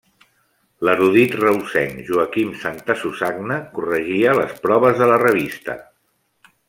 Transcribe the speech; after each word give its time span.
L'erudit 0.87 1.35
reusenc 1.41 1.99
Joaquim 2.07 2.55
Santasusagna 2.63 3.59
corregia 3.77 4.35
les 4.41 4.57
proves 4.65 4.99
de 5.03 5.11
la 5.13 5.21
revista. 5.27 5.77